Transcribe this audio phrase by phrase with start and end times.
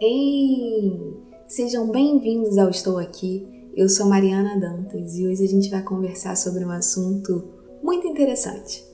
[0.00, 1.16] Ei!
[1.48, 3.44] Sejam bem-vindos ao Estou Aqui.
[3.74, 7.48] Eu sou Mariana Dantas e hoje a gente vai conversar sobre um assunto
[7.82, 8.84] muito interessante.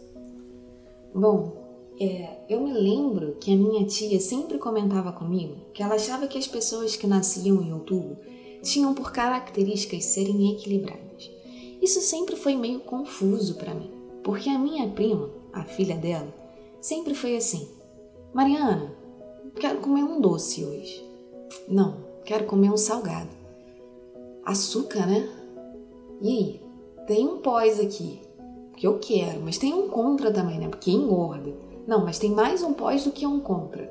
[1.14, 6.26] Bom, é, eu me lembro que a minha tia sempre comentava comigo que ela achava
[6.26, 8.16] que as pessoas que nasciam em outubro
[8.62, 11.30] tinham por características serem equilibradas.
[11.82, 13.90] Isso sempre foi meio confuso para mim,
[14.22, 16.34] porque a minha prima, a filha dela,
[16.80, 17.68] sempre foi assim:
[18.32, 19.03] Mariana,
[19.54, 21.04] quero comer um doce hoje.
[21.68, 23.30] Não, quero comer um salgado.
[24.44, 25.28] Açúcar, né?
[26.20, 26.60] E aí?
[27.06, 28.20] Tem um pós aqui,
[28.76, 30.68] que eu quero, mas tem um contra também, né?
[30.68, 31.52] Porque engorda.
[31.86, 33.90] Não, mas tem mais um pós do que um contra.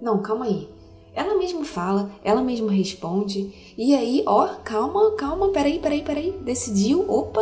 [0.00, 0.68] Não, calma aí.
[1.14, 3.52] Ela mesma fala, ela mesma responde.
[3.76, 6.32] E aí, ó, calma, calma, peraí, peraí, peraí.
[6.42, 7.40] Decidiu, opa!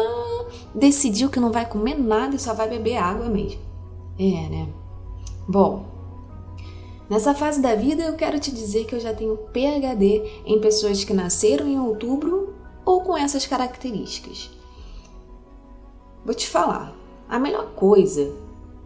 [0.74, 3.60] Decidiu que não vai comer nada e só vai beber água mesmo.
[4.19, 4.69] É, né?
[5.46, 5.85] Bom,
[7.09, 11.05] Nessa fase da vida, eu quero te dizer que eu já tenho PhD em pessoas
[11.05, 14.51] que nasceram em outubro ou com essas características.
[16.23, 16.95] Vou te falar,
[17.27, 18.30] a melhor coisa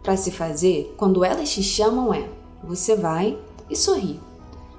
[0.01, 2.29] para se fazer quando elas te chamam é:
[2.63, 3.37] você vai
[3.69, 4.19] e sorri.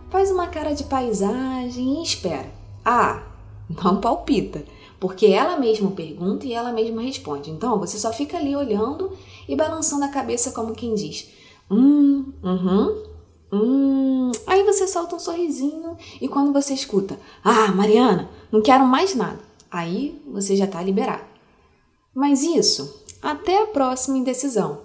[0.08, 2.50] Faz uma cara de paisagem e espera.
[2.82, 3.24] Ah,
[3.68, 4.64] não palpita,
[4.98, 7.50] porque ela mesma pergunta e ela mesma responde.
[7.50, 9.12] Então você só fica ali olhando
[9.46, 11.28] e balançando a cabeça como quem diz:
[11.70, 13.13] hum, uhum,
[13.52, 19.14] Hum, aí você solta um sorrisinho e quando você escuta, ah, Mariana, não quero mais
[19.14, 19.38] nada,
[19.70, 21.24] aí você já está liberado.
[22.14, 24.80] Mas isso até a próxima indecisão.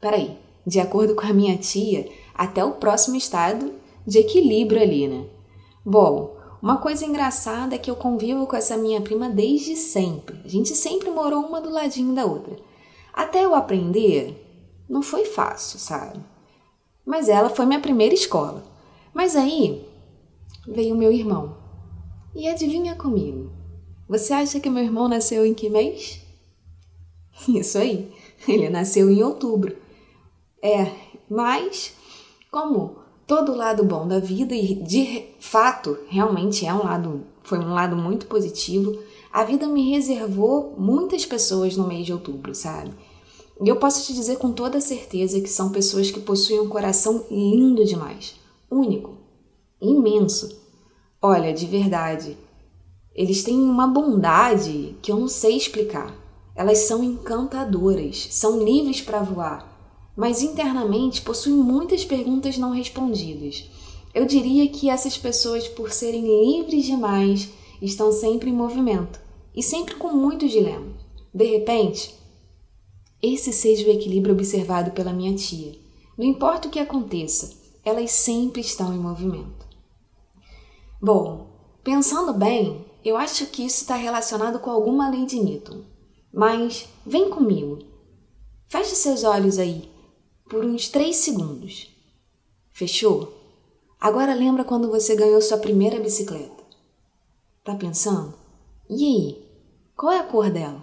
[0.00, 3.72] Peraí, de acordo com a minha tia, até o próximo estado
[4.06, 5.26] de equilíbrio ali, né?
[5.84, 10.40] Bom, uma coisa engraçada é que eu convivo com essa minha prima desde sempre.
[10.44, 12.56] A gente sempre morou uma do ladinho da outra.
[13.12, 16.20] Até eu aprender, não foi fácil, sabe?
[17.08, 18.62] Mas ela foi minha primeira escola.
[19.14, 19.82] Mas aí
[20.66, 21.56] veio meu irmão.
[22.36, 23.50] E adivinha comigo?
[24.06, 26.20] Você acha que meu irmão nasceu em que mês?
[27.48, 28.12] Isso aí,
[28.46, 29.74] ele nasceu em outubro.
[30.62, 30.92] É,
[31.30, 31.94] mas
[32.50, 37.72] como todo lado bom da vida e de fato realmente é um lado, foi um
[37.72, 39.02] lado muito positivo,
[39.32, 42.90] a vida me reservou muitas pessoas no mês de outubro, sabe?
[43.64, 47.84] Eu posso te dizer com toda certeza que são pessoas que possuem um coração lindo
[47.84, 48.36] demais,
[48.70, 49.16] único,
[49.80, 50.56] imenso.
[51.20, 52.36] Olha, de verdade,
[53.12, 56.14] eles têm uma bondade que eu não sei explicar.
[56.54, 63.68] Elas são encantadoras, são livres para voar, mas internamente possuem muitas perguntas não respondidas.
[64.14, 67.48] Eu diria que essas pessoas, por serem livres demais,
[67.82, 69.20] estão sempre em movimento
[69.54, 70.94] e sempre com muitos dilemas.
[71.34, 72.17] De repente,
[73.22, 75.78] esse seja o equilíbrio observado pela minha tia.
[76.16, 79.66] Não importa o que aconteça, elas sempre estão em movimento.
[81.00, 81.46] Bom,
[81.82, 85.82] pensando bem, eu acho que isso está relacionado com alguma lei de Newton.
[86.32, 87.78] Mas vem comigo.
[88.66, 89.88] Feche seus olhos aí
[90.48, 91.88] por uns 3 segundos.
[92.70, 93.32] Fechou?
[94.00, 96.62] Agora lembra quando você ganhou sua primeira bicicleta.
[97.64, 98.34] Tá pensando?
[98.88, 99.48] E aí?
[99.96, 100.80] Qual é a cor dela?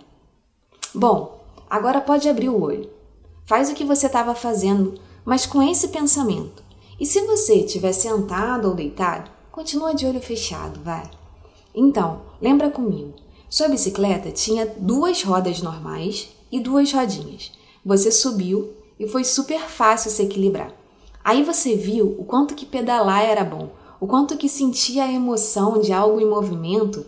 [0.94, 2.90] Bom, Agora pode abrir o olho.
[3.46, 6.64] Faz o que você estava fazendo, mas com esse pensamento.
[7.00, 11.10] E se você estiver sentado ou deitado, continua de olho fechado, vai.
[11.74, 13.14] Então, lembra comigo.
[13.50, 17.52] Sua bicicleta tinha duas rodas normais e duas rodinhas.
[17.86, 20.72] Você subiu e foi super fácil se equilibrar.
[21.24, 25.80] Aí você viu o quanto que pedalar era bom, o quanto que sentia a emoção
[25.80, 27.06] de algo em movimento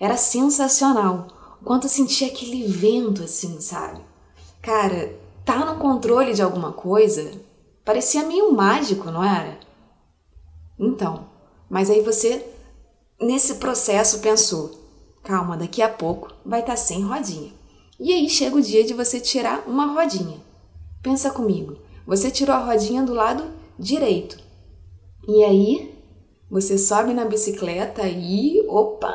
[0.00, 1.28] era sensacional
[1.64, 4.00] quanto eu sentia aquele vento assim, sabe?
[4.60, 5.14] Cara,
[5.44, 7.32] tá no controle de alguma coisa
[7.84, 9.58] parecia meio mágico, não era?
[10.78, 11.26] Então,
[11.68, 12.44] mas aí você,
[13.20, 14.70] nesse processo, pensou:
[15.22, 17.52] calma, daqui a pouco vai estar tá sem rodinha.
[17.98, 20.40] E aí chega o dia de você tirar uma rodinha.
[21.02, 23.44] Pensa comigo, você tirou a rodinha do lado
[23.78, 24.38] direito.
[25.28, 25.94] E aí
[26.50, 29.12] você sobe na bicicleta e opa,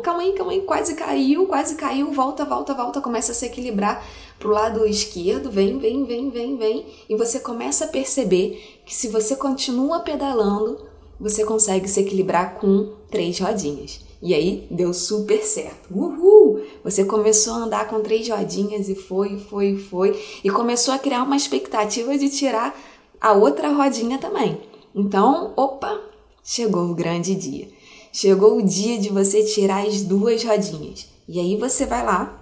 [0.00, 4.04] calma aí, calma aí, quase caiu, quase caiu, volta, volta, volta, começa a se equilibrar
[4.38, 9.08] pro lado esquerdo, vem, vem, vem, vem, vem, e você começa a perceber que se
[9.08, 10.86] você continua pedalando,
[11.20, 14.00] você consegue se equilibrar com três rodinhas.
[14.20, 15.92] E aí deu super certo.
[15.92, 16.62] Uhul!
[16.82, 21.22] Você começou a andar com três rodinhas e foi, foi, foi, e começou a criar
[21.22, 22.76] uma expectativa de tirar
[23.20, 24.60] a outra rodinha também.
[24.94, 26.00] Então, opa,
[26.42, 27.68] chegou o grande dia.
[28.12, 31.06] Chegou o dia de você tirar as duas rodinhas.
[31.28, 32.40] E aí você vai lá,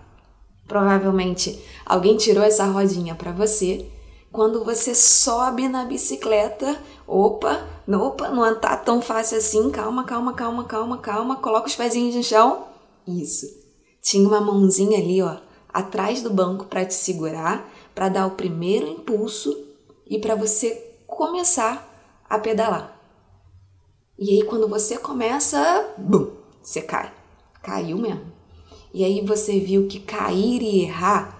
[0.66, 3.86] provavelmente alguém tirou essa rodinha para você.
[4.36, 6.78] quando você sobe na bicicleta.
[7.06, 9.70] Opa, opa, não tá tão fácil assim.
[9.70, 11.36] Calma, calma, calma, calma, calma.
[11.36, 12.66] Coloca os pezinhos no chão.
[13.06, 13.46] Isso.
[14.02, 15.36] Tinha uma mãozinha ali, ó,
[15.72, 19.56] atrás do banco para te segurar, para dar o primeiro impulso
[20.06, 20.70] e para você
[21.06, 21.88] começar
[22.28, 22.95] a pedalar.
[24.18, 26.30] E aí quando você começa, bum,
[26.62, 27.12] você cai.
[27.62, 28.32] Caiu mesmo.
[28.94, 31.36] E aí você viu que cair e errar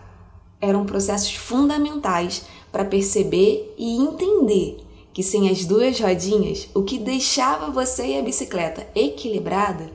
[0.61, 7.71] eram processos fundamentais para perceber e entender que sem as duas rodinhas, o que deixava
[7.71, 9.91] você e a bicicleta equilibrada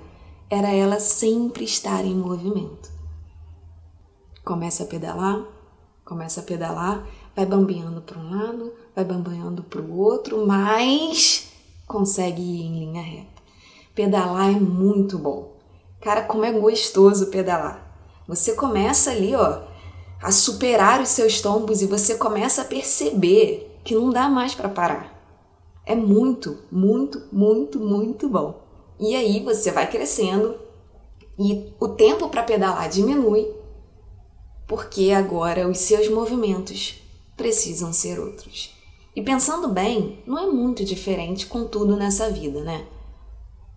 [0.50, 2.90] era ela sempre estar em movimento.
[4.44, 5.46] Começa a pedalar,
[6.04, 11.51] começa a pedalar, vai bambeando para um lado, vai bambeando para o outro, mas
[11.92, 13.42] consegue ir em linha reta.
[13.94, 15.58] Pedalar é muito bom.
[16.00, 17.92] Cara, como é gostoso pedalar.
[18.28, 19.64] Você começa ali, ó,
[20.22, 24.70] a superar os seus tombos e você começa a perceber que não dá mais para
[24.70, 25.12] parar.
[25.86, 28.62] É muito, muito, muito, muito bom.
[29.00, 30.56] E aí você vai crescendo
[31.38, 33.52] e o tempo para pedalar diminui,
[34.68, 37.02] porque agora os seus movimentos
[37.36, 38.81] precisam ser outros.
[39.14, 42.86] E pensando bem, não é muito diferente com tudo nessa vida, né?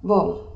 [0.00, 0.46] Bom,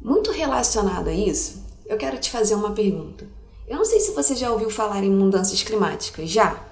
[0.00, 3.26] muito relacionado a isso, eu quero te fazer uma pergunta.
[3.68, 6.62] Eu não sei se você já ouviu falar em mudanças climáticas, já?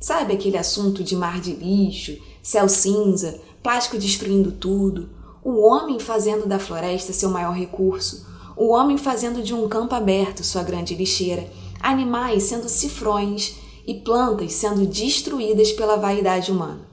[0.00, 5.10] Sabe aquele assunto de mar de lixo, céu cinza, plástico destruindo tudo,
[5.44, 8.26] o homem fazendo da floresta seu maior recurso,
[8.56, 11.46] o homem fazendo de um campo aberto sua grande lixeira,
[11.80, 13.56] animais sendo cifrões
[13.86, 16.92] e plantas sendo destruídas pela vaidade humana.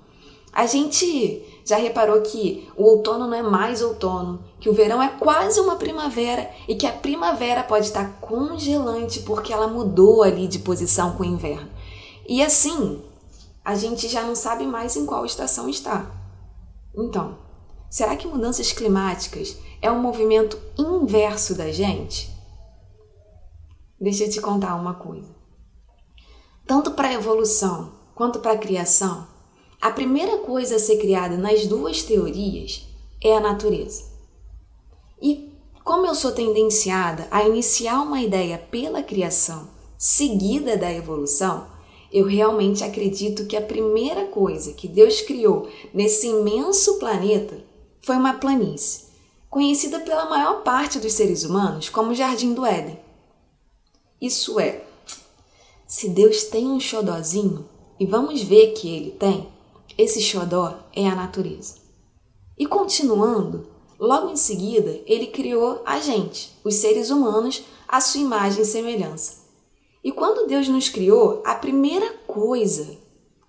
[0.51, 5.09] A gente já reparou que o outono não é mais outono, que o verão é
[5.09, 10.59] quase uma primavera e que a primavera pode estar congelante porque ela mudou ali de
[10.59, 11.69] posição com o inverno.
[12.27, 13.01] E assim,
[13.63, 16.09] a gente já não sabe mais em qual estação está.
[16.95, 17.37] Então,
[17.89, 22.29] será que mudanças climáticas é um movimento inverso da gente?
[24.01, 25.38] Deixa eu te contar uma coisa.
[26.69, 29.25] Tanto para a evolução quanto para a criação,
[29.81, 32.87] a primeira coisa a ser criada nas duas teorias
[33.19, 34.03] é a natureza.
[35.19, 35.51] E
[35.83, 39.67] como eu sou tendenciada a iniciar uma ideia pela criação
[39.97, 41.65] seguida da evolução,
[42.13, 47.57] eu realmente acredito que a primeira coisa que Deus criou nesse imenso planeta
[47.99, 49.05] foi uma planície,
[49.49, 52.99] conhecida pela maior parte dos seres humanos como Jardim do Éden.
[54.21, 54.83] Isso é,
[55.89, 57.67] se Deus tem um xodózinho,
[57.99, 59.49] e vamos ver que ele tem,
[59.97, 61.77] esse xodó é a natureza.
[62.55, 63.65] E continuando,
[63.99, 69.37] logo em seguida, ele criou a gente, os seres humanos, à sua imagem e semelhança.
[70.03, 72.95] E quando Deus nos criou, a primeira coisa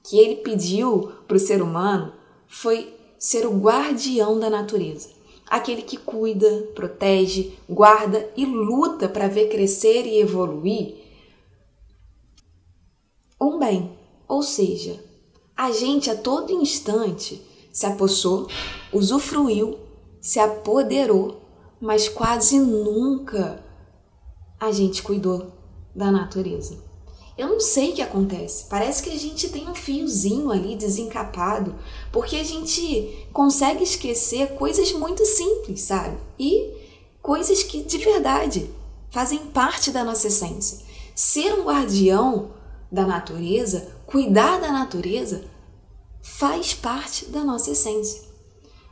[0.03, 2.15] que ele pediu para o ser humano
[2.49, 5.11] foi ser o guardião da natureza.
[5.47, 11.00] Aquele que cuida, protege, guarda e luta para ver crescer e evoluir
[13.41, 13.99] um bem.
[14.29, 15.03] Ou seja,
[15.57, 17.43] a gente a todo instante
[17.73, 18.49] se apossou,
[18.93, 19.79] usufruiu,
[20.21, 21.41] se apoderou,
[21.81, 23.65] mas quase nunca
[24.59, 25.53] a gente cuidou
[25.95, 26.79] da natureza.
[27.39, 28.67] Eu não sei o que acontece.
[28.69, 31.75] Parece que a gente tem um fiozinho ali desencapado,
[32.13, 36.19] porque a gente consegue esquecer coisas muito simples, sabe?
[36.38, 36.71] E
[37.23, 38.71] coisas que de verdade
[39.11, 40.85] fazem parte da nossa essência.
[41.14, 42.50] Ser um guardião
[42.90, 45.44] da natureza, cuidar da natureza,
[46.20, 48.23] faz parte da nossa essência.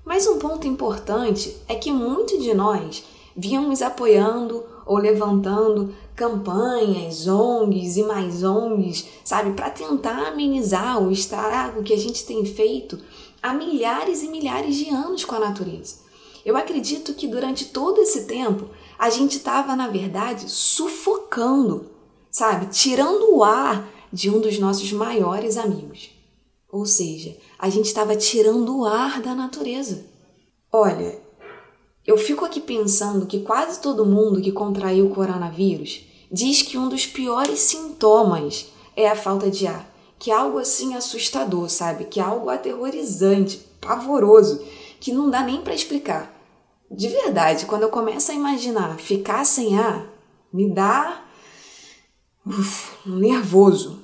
[0.05, 3.05] Mas um ponto importante é que muitos de nós
[3.37, 11.83] víamos apoiando ou levantando campanhas, ONGs e mais ONGs, sabe, para tentar amenizar o estrago
[11.83, 12.99] que a gente tem feito
[13.43, 15.97] há milhares e milhares de anos com a natureza.
[16.45, 21.87] Eu acredito que durante todo esse tempo a gente estava, na verdade, sufocando
[22.31, 22.67] sabe?
[22.67, 26.11] Tirando o ar de um dos nossos maiores amigos.
[26.71, 30.07] Ou seja, a gente estava tirando o ar da natureza.
[30.71, 31.19] Olha,
[32.07, 36.89] eu fico aqui pensando que quase todo mundo que contraiu o coronavírus diz que um
[36.89, 42.05] dos piores sintomas é a falta de ar, que é algo assim assustador, sabe?
[42.05, 44.63] Que é algo aterrorizante, pavoroso,
[45.01, 46.35] que não dá nem para explicar.
[46.91, 50.07] De verdade, quando eu começo a imaginar ficar sem ar,
[50.53, 51.25] me dá
[52.49, 54.01] uf, nervoso.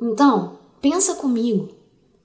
[0.00, 1.68] Então, pensa comigo.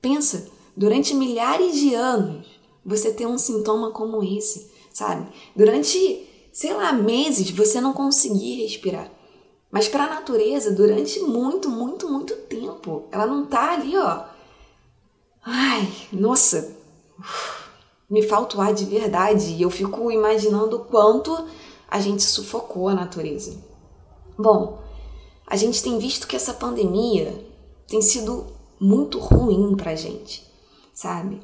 [0.01, 2.47] Pensa, durante milhares de anos,
[2.85, 5.27] você tem um sintoma como esse, sabe?
[5.55, 9.12] Durante, sei lá, meses você não conseguir respirar.
[9.71, 13.05] Mas para a natureza, durante muito, muito, muito tempo.
[13.12, 14.25] Ela não tá ali, ó.
[15.43, 16.75] Ai, nossa,
[18.07, 19.53] me falta o ar de verdade.
[19.53, 21.47] E eu fico imaginando o quanto
[21.89, 23.57] a gente sufocou a natureza.
[24.38, 24.83] Bom,
[25.45, 27.45] a gente tem visto que essa pandemia
[27.88, 28.47] tem sido
[28.79, 30.43] muito ruim pra gente,
[30.93, 31.39] sabe?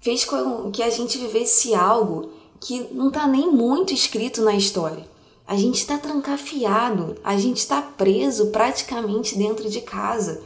[0.00, 2.30] Fez com que a gente vivesse algo
[2.60, 5.08] que não tá nem muito escrito na história.
[5.46, 10.42] A gente está trancafiado, a gente está preso praticamente dentro de casa.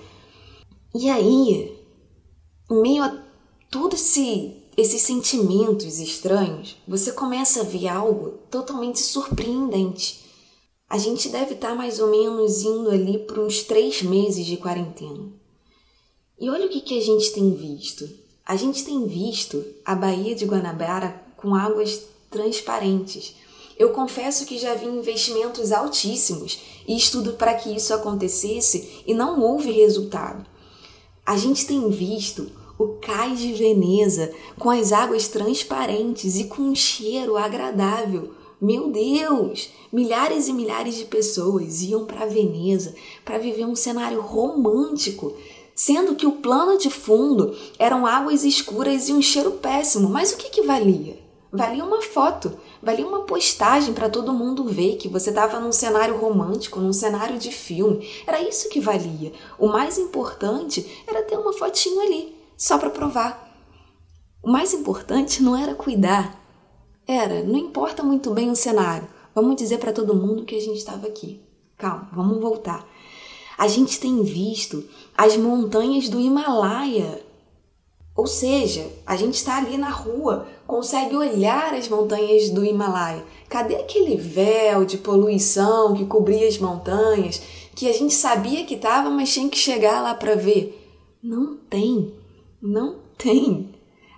[0.95, 1.79] E aí,
[2.71, 3.23] em meio a
[3.71, 10.24] todos esse, esses sentimentos estranhos, você começa a ver algo totalmente surpreendente.
[10.89, 14.57] A gente deve estar tá mais ou menos indo ali para uns três meses de
[14.57, 15.33] quarentena.
[16.39, 18.09] E olha o que, que a gente tem visto.
[18.47, 23.35] A gente tem visto a Baía de Guanabara com águas transparentes.
[23.79, 29.41] Eu confesso que já vi investimentos altíssimos e estudo para que isso acontecesse e não
[29.41, 30.47] houve resultado.
[31.25, 36.75] A gente tem visto o cais de Veneza com as águas transparentes e com um
[36.75, 38.35] cheiro agradável.
[38.65, 39.69] Meu Deus!
[39.93, 45.35] Milhares e milhares de pessoas iam para Veneza para viver um cenário romântico,
[45.75, 50.09] sendo que o plano de fundo eram águas escuras e um cheiro péssimo.
[50.09, 51.19] Mas o que, que valia?
[51.53, 56.17] Valia uma foto, valia uma postagem para todo mundo ver que você estava num cenário
[56.17, 58.09] romântico, num cenário de filme.
[58.27, 59.31] Era isso que valia.
[59.59, 63.47] O mais importante era ter uma fotinho ali, só para provar.
[64.43, 66.44] O mais importante não era cuidar.
[67.07, 69.09] Era, não importa muito bem o cenário.
[69.35, 71.41] Vamos dizer para todo mundo que a gente estava aqui.
[71.77, 72.87] Calma, vamos voltar.
[73.59, 74.85] A gente tem visto
[75.17, 77.23] as montanhas do Himalaia
[78.17, 83.25] ou seja, a gente está ali na rua, consegue olhar as montanhas do Himalaia.
[83.49, 87.43] Cadê aquele véu de poluição que cobria as montanhas,
[87.75, 90.81] que a gente sabia que estava, mas tinha que chegar lá para ver?
[91.21, 92.15] Não tem,
[92.63, 93.74] não tem.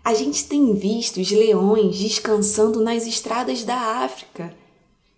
[0.06, 4.56] A gente tem visto os leões descansando nas estradas da África.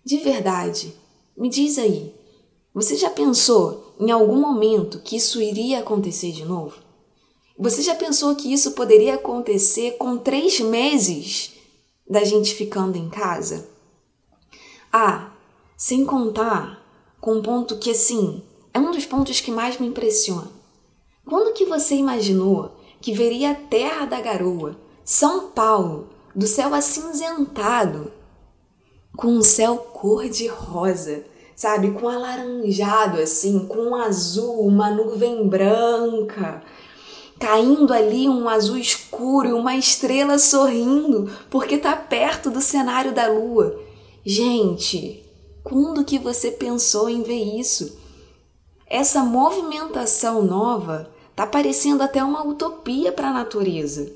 [0.03, 0.95] De verdade,
[1.37, 2.11] me diz aí,
[2.73, 6.75] você já pensou em algum momento que isso iria acontecer de novo?
[7.55, 11.51] Você já pensou que isso poderia acontecer com três meses
[12.09, 13.69] da gente ficando em casa?
[14.91, 15.33] Ah,
[15.77, 16.83] sem contar
[17.21, 18.41] com um ponto que, assim,
[18.73, 20.49] é um dos pontos que mais me impressiona.
[21.23, 28.11] Quando que você imaginou que veria a terra da garoa, São Paulo, do céu acinzentado,
[29.15, 31.23] com um céu cor-de-rosa,
[31.55, 31.91] sabe?
[31.91, 36.63] Com alaranjado, assim, com um azul, uma nuvem branca,
[37.39, 43.27] caindo ali um azul escuro e uma estrela sorrindo porque está perto do cenário da
[43.27, 43.79] lua.
[44.25, 45.25] Gente,
[45.63, 47.97] quando que você pensou em ver isso?
[48.85, 54.11] Essa movimentação nova está parecendo até uma utopia para a natureza.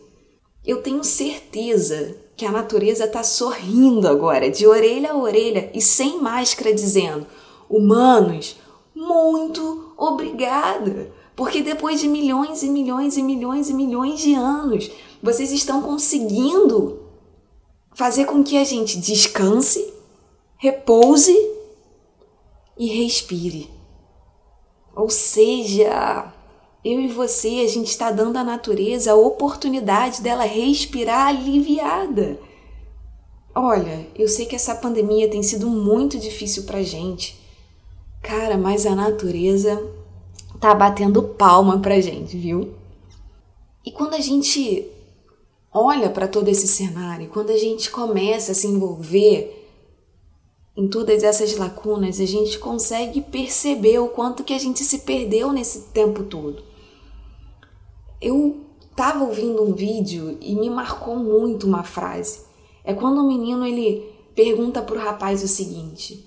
[0.66, 6.22] Eu tenho certeza que a natureza está sorrindo agora, de orelha a orelha e sem
[6.22, 7.26] máscara, dizendo:
[7.70, 8.58] Humanos,
[8.94, 15.52] muito obrigada porque depois de milhões e milhões e milhões e milhões de anos, vocês
[15.52, 17.04] estão conseguindo
[17.94, 19.94] fazer com que a gente descanse,
[20.58, 21.36] repouse
[22.78, 23.70] e respire.
[24.96, 26.32] Ou seja,
[26.84, 32.38] eu e você, a gente está dando à natureza a oportunidade dela respirar aliviada.
[33.56, 37.40] Olha, eu sei que essa pandemia tem sido muito difícil pra gente.
[38.22, 39.82] Cara, mas a natureza
[40.60, 42.74] tá batendo palma pra gente, viu?
[43.86, 44.88] E quando a gente
[45.72, 49.62] olha para todo esse cenário, quando a gente começa a se envolver
[50.76, 55.52] em todas essas lacunas, a gente consegue perceber o quanto que a gente se perdeu
[55.52, 56.73] nesse tempo todo.
[58.24, 62.40] Eu estava ouvindo um vídeo e me marcou muito uma frase.
[62.82, 66.26] É quando o menino ele pergunta para o rapaz o seguinte: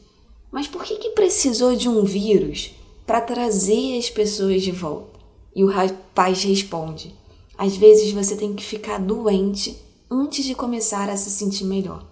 [0.53, 2.75] Mas por que, que precisou de um vírus
[3.07, 5.19] para trazer as pessoas de volta.
[5.55, 7.15] E o rapaz responde:
[7.57, 9.79] às vezes você tem que ficar doente
[10.11, 12.05] antes de começar a se sentir melhor.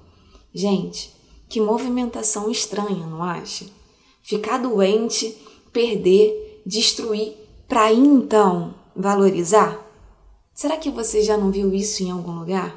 [0.54, 1.12] Gente,
[1.46, 3.66] que movimentação estranha, não acha?
[4.22, 5.36] Ficar doente,
[5.70, 7.34] perder, destruir,
[7.68, 9.78] para então valorizar?
[10.54, 12.76] Será que você já não viu isso em algum lugar?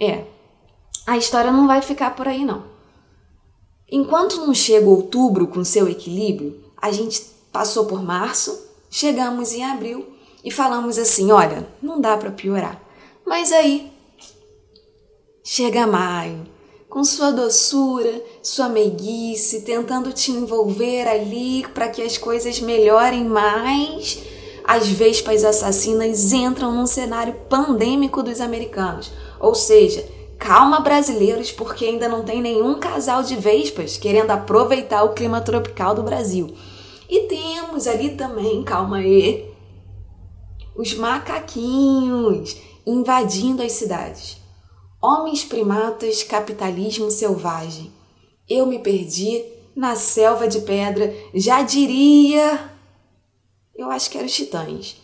[0.00, 0.24] É,
[1.06, 2.64] a história não vai ficar por aí não.
[3.90, 7.22] Enquanto não chega outubro com seu equilíbrio, a gente
[7.52, 10.06] passou por março, chegamos em abril
[10.44, 12.80] e falamos assim: olha, não dá para piorar.
[13.26, 13.92] Mas aí
[15.42, 16.46] chega maio,
[16.88, 24.29] com sua doçura, sua meiguice, tentando te envolver ali para que as coisas melhorem mais.
[24.64, 29.12] As vespas assassinas entram num cenário pandêmico dos americanos.
[29.38, 30.06] Ou seja,
[30.38, 35.94] calma brasileiros, porque ainda não tem nenhum casal de vespas querendo aproveitar o clima tropical
[35.94, 36.54] do Brasil.
[37.08, 39.50] E temos ali também, calma aí,
[40.76, 44.38] os macaquinhos invadindo as cidades.
[45.02, 47.90] Homens primatas, capitalismo selvagem.
[48.48, 49.42] Eu me perdi
[49.74, 52.70] na selva de pedra, já diria.
[53.80, 55.00] Eu acho que era os titãs.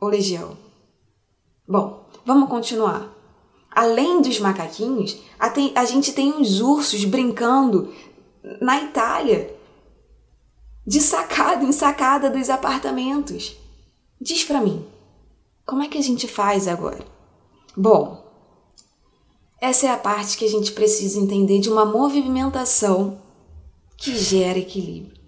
[0.00, 0.56] Ou legião.
[1.66, 3.12] Bom, vamos continuar.
[3.68, 7.92] Além dos macaquinhos, a, gente tem os ursos brincando
[8.60, 9.58] na Itália,
[10.86, 13.56] de sacada em sacada dos apartamentos.
[14.20, 14.86] Diz para mim,
[15.66, 17.04] como é que a gente faz agora?
[17.76, 18.24] Bom,
[19.60, 23.20] essa é a parte que a gente precisa entender de uma movimentação
[23.96, 25.23] que gera equilíbrio.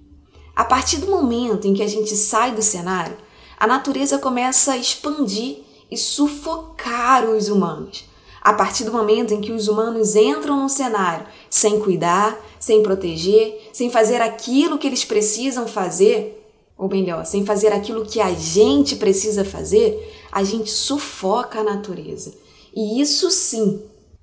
[0.57, 3.15] A partir do momento em que a gente sai do cenário,
[3.61, 5.59] a natureza começa a expandir
[5.91, 8.05] e sufocar os humanos.
[8.41, 13.69] A partir do momento em que os humanos entram no cenário sem cuidar, sem proteger,
[13.71, 16.43] sem fazer aquilo que eles precisam fazer,
[16.79, 22.33] ou melhor, sem fazer aquilo que a gente precisa fazer, a gente sufoca a natureza.
[22.75, 23.83] E isso sim,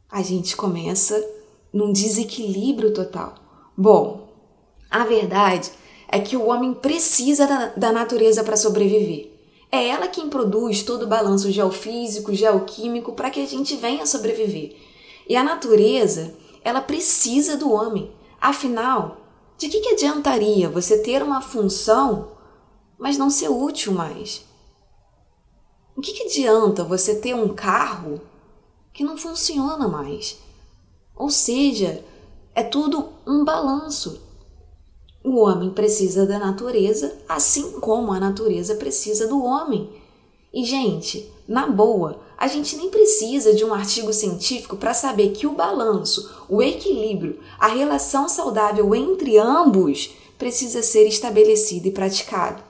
[0.09, 1.23] a gente começa
[1.71, 3.35] num desequilíbrio total.
[3.77, 4.29] Bom,
[4.89, 5.71] a verdade
[6.13, 9.31] é que o homem precisa da, da natureza para sobreviver.
[9.71, 14.75] É ela quem produz todo o balanço geofísico, geoquímico para que a gente venha sobreviver.
[15.27, 18.11] E a natureza, ela precisa do homem.
[18.39, 19.17] Afinal,
[19.57, 22.33] de que, que adiantaria você ter uma função,
[22.95, 24.45] mas não ser útil mais?
[25.97, 28.21] O que, que adianta você ter um carro
[28.93, 30.37] que não funciona mais?
[31.15, 32.05] Ou seja,
[32.53, 34.21] é tudo um balanço.
[35.23, 39.89] O homem precisa da natureza, assim como a natureza precisa do homem.
[40.53, 45.47] E, gente, na boa, a gente nem precisa de um artigo científico para saber que
[45.47, 52.61] o balanço, o equilíbrio, a relação saudável entre ambos precisa ser estabelecido e praticado.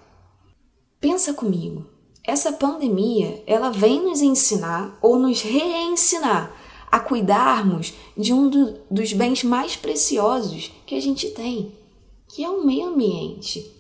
[1.02, 1.86] Pensa comigo.
[2.24, 6.56] Essa pandemia, ela vem nos ensinar ou nos reensinar
[6.90, 11.74] a cuidarmos de um do, dos bens mais preciosos que a gente tem,
[12.34, 13.72] que é o meio ambiente.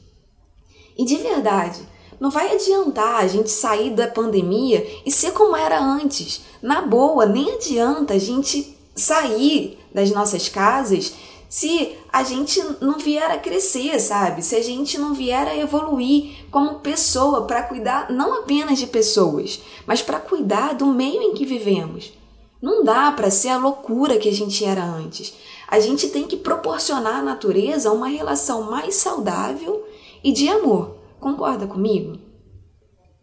[0.96, 1.82] E de verdade,
[2.20, 6.42] não vai adiantar a gente sair da pandemia e ser como era antes.
[6.62, 11.14] Na boa, nem adianta a gente sair das nossas casas
[11.50, 14.44] se a gente não vier a crescer, sabe?
[14.44, 19.60] Se a gente não vier a evoluir como pessoa para cuidar não apenas de pessoas,
[19.86, 22.14] mas para cuidar do meio em que vivemos.
[22.62, 25.34] Não dá para ser a loucura que a gente era antes.
[25.74, 29.84] A gente tem que proporcionar à natureza uma relação mais saudável
[30.24, 30.98] e de amor.
[31.20, 32.20] Concorda comigo?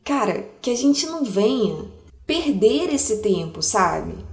[0.03, 1.85] Cara, que a gente não venha
[2.27, 4.29] perder esse tempo, sabe?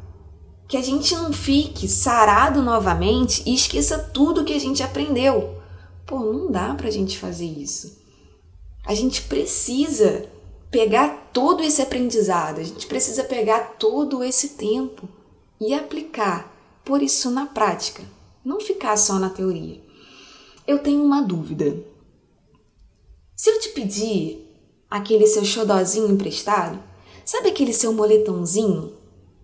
[0.67, 5.56] que a gente não fique sarado novamente e esqueça tudo que a gente aprendeu.
[6.06, 7.97] Pô, não dá pra gente fazer isso.
[8.86, 10.25] A gente precisa
[10.69, 15.08] pegar todo esse aprendizado, a gente precisa pegar todo esse tempo
[15.62, 16.56] e aplicar,
[16.88, 18.02] por isso na prática,
[18.45, 19.84] não ficar só na teoria.
[20.65, 21.78] Eu tenho uma dúvida.
[23.36, 24.50] Se eu te pedir
[24.89, 26.82] aquele seu xodozinho emprestado,
[27.26, 28.93] sabe aquele seu moletãozinho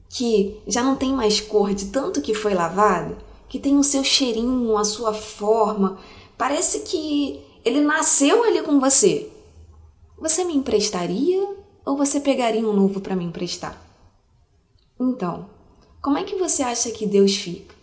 [0.08, 3.18] que já não tem mais cor de tanto que foi lavado,
[3.50, 6.00] que tem o seu cheirinho, a sua forma,
[6.38, 9.30] parece que ele nasceu ali com você.
[10.18, 11.46] Você me emprestaria
[11.86, 13.78] ou você pegaria um novo para me emprestar?
[14.98, 15.50] Então,
[16.04, 17.74] como é que você acha que Deus fica?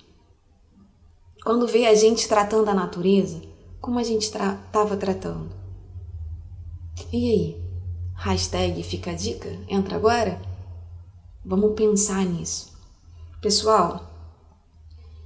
[1.43, 3.41] Quando vê a gente tratando a natureza
[3.81, 5.49] como a gente estava tra tratando.
[7.11, 7.63] E aí?
[8.15, 9.49] Hashtag fica a dica?
[9.67, 10.39] Entra agora?
[11.43, 12.71] Vamos pensar nisso.
[13.41, 14.13] Pessoal,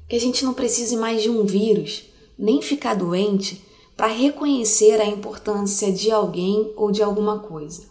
[0.08, 2.04] que a gente não precise mais de um vírus,
[2.38, 3.60] nem ficar doente,
[3.96, 7.88] para reconhecer a importância de alguém ou de alguma coisa.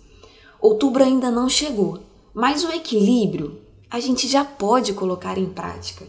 [0.62, 2.00] Outubro ainda não chegou,
[2.34, 3.63] mas o equilíbrio
[3.94, 6.04] a gente já pode colocar em prática.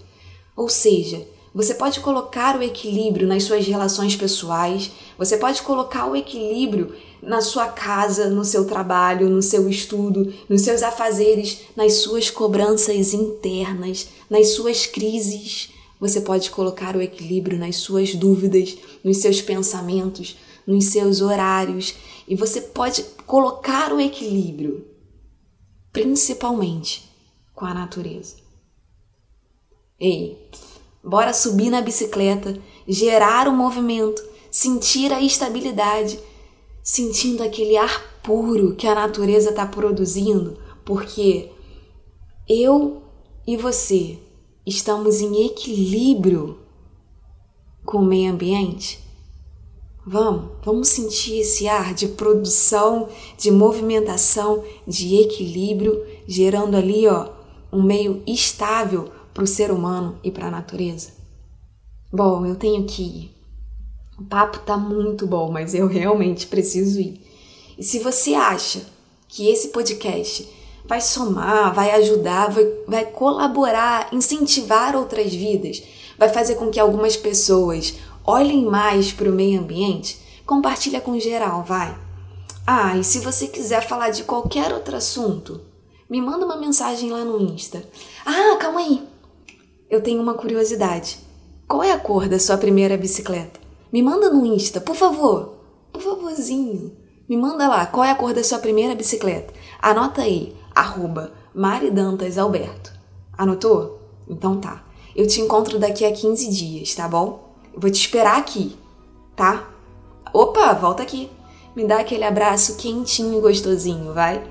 [0.56, 6.16] Ou seja, você pode colocar o equilíbrio nas suas relações pessoais, você pode colocar o
[6.16, 12.30] equilíbrio na sua casa, no seu trabalho, no seu estudo, nos seus afazeres, nas suas
[12.30, 15.68] cobranças internas, nas suas crises.
[16.00, 21.94] Você pode colocar o equilíbrio nas suas dúvidas, nos seus pensamentos, nos seus horários,
[22.26, 24.86] e você pode colocar o equilíbrio,
[25.92, 27.13] principalmente
[27.54, 28.36] com a natureza.
[29.98, 30.50] Ei,
[31.04, 36.18] Bora subir na bicicleta, gerar o movimento, sentir a estabilidade,
[36.82, 41.50] sentindo aquele ar puro que a natureza está produzindo, porque
[42.48, 43.02] eu
[43.46, 44.18] e você
[44.64, 46.58] estamos em equilíbrio
[47.84, 48.98] com o meio ambiente?
[50.06, 57.33] Vamos, vamos sentir esse ar de produção, de movimentação, de equilíbrio, gerando ali, ó,
[57.74, 61.10] um meio estável para o ser humano e para a natureza.
[62.12, 63.36] Bom, eu tenho que ir.
[64.16, 67.20] O papo tá muito bom, mas eu realmente preciso ir.
[67.76, 68.82] E se você acha
[69.26, 70.48] que esse podcast
[70.84, 75.82] vai somar, vai ajudar, vai, vai colaborar, incentivar outras vidas,
[76.16, 81.64] vai fazer com que algumas pessoas olhem mais para o meio ambiente, compartilha com geral,
[81.64, 81.98] vai.
[82.64, 85.60] Ah, e se você quiser falar de qualquer outro assunto,
[86.14, 87.82] me manda uma mensagem lá no Insta.
[88.24, 89.02] Ah, calma aí.
[89.90, 91.18] Eu tenho uma curiosidade.
[91.66, 93.58] Qual é a cor da sua primeira bicicleta?
[93.92, 95.56] Me manda no Insta, por favor.
[95.92, 96.92] Por favorzinho.
[97.28, 99.52] Me manda lá, qual é a cor da sua primeira bicicleta?
[99.82, 102.92] Anota aí, arroba maridantasalberto.
[103.36, 103.98] Anotou?
[104.28, 104.84] Então tá.
[105.16, 107.56] Eu te encontro daqui a 15 dias, tá bom?
[107.74, 108.76] Eu vou te esperar aqui,
[109.34, 109.68] tá?
[110.32, 111.28] Opa, volta aqui.
[111.74, 114.48] Me dá aquele abraço quentinho e gostosinho, vai?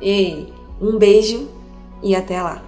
[0.00, 1.48] Ei, um beijo
[2.02, 2.67] e até lá.